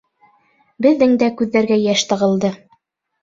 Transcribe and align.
Беҙҙең 0.85 1.13
дә 1.23 1.29
күҙҙәргә 1.41 1.77
йәш 1.83 2.03
тығылды. 2.13 2.51